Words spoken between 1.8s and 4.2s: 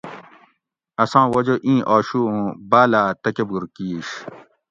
آشُو اُوں باٞلاٞ تکبُر کِیش